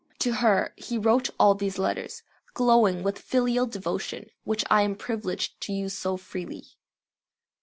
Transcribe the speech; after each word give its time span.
To 0.21 0.33
her 0.33 0.73
he 0.77 0.97
wrote 0.97 1.29
all 1.39 1.53
these 1.53 1.77
letters, 1.77 2.23
glowing 2.55 3.03
with 3.03 3.19
filial 3.19 3.67
devotion, 3.67 4.31
which 4.45 4.65
I 4.67 4.81
am 4.81 4.95
privileged 4.95 5.61
to 5.67 5.73
use 5.73 5.93
so 5.93 6.17
freely. 6.17 6.63